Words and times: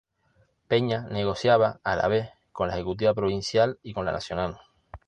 Peña 0.69 1.01
negociaba 1.11 1.79
a 1.83 1.95
la 1.95 2.07
vez 2.07 2.31
con 2.51 2.67
la 2.69 2.73
ejecutiva 2.73 3.13
provincial 3.13 3.77
y 3.83 3.93
con 3.93 4.03
la 4.03 4.11
nacional. 4.11 4.59